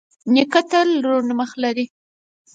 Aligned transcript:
نیکه 0.33 0.61
تل 0.69 0.89
روڼ 1.05 1.25
مخ 1.39 1.51
لري. 1.63 1.85